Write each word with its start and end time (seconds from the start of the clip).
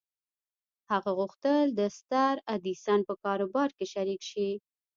هغه 0.91 1.11
غوښتل 1.19 1.63
د 1.79 1.81
ستر 1.97 2.33
ايډېسن 2.53 2.99
په 3.07 3.13
کاروبار 3.23 3.69
کې 3.77 3.85
شريک 3.93 4.21
شي. 4.31 4.49